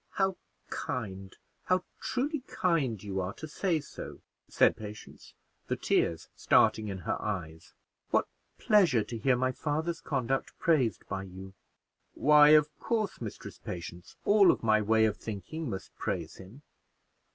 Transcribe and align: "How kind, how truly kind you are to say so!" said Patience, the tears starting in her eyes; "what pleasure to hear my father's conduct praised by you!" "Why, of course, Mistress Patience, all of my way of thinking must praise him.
"How 0.13 0.35
kind, 0.71 1.37
how 1.65 1.83
truly 1.99 2.39
kind 2.47 3.03
you 3.03 3.21
are 3.21 3.33
to 3.35 3.47
say 3.47 3.79
so!" 3.79 4.21
said 4.49 4.75
Patience, 4.75 5.35
the 5.67 5.75
tears 5.75 6.27
starting 6.35 6.87
in 6.87 6.97
her 7.05 7.21
eyes; 7.21 7.75
"what 8.09 8.27
pleasure 8.57 9.03
to 9.03 9.17
hear 9.19 9.35
my 9.35 9.51
father's 9.51 10.01
conduct 10.01 10.57
praised 10.57 11.07
by 11.07 11.21
you!" 11.21 11.53
"Why, 12.15 12.49
of 12.49 12.75
course, 12.79 13.21
Mistress 13.21 13.59
Patience, 13.59 14.15
all 14.25 14.49
of 14.49 14.63
my 14.63 14.81
way 14.81 15.05
of 15.05 15.17
thinking 15.17 15.69
must 15.69 15.95
praise 15.99 16.37
him. 16.37 16.63